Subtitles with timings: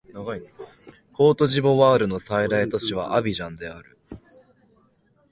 [1.13, 3.99] コートジボワールの最大都市はアビジャンである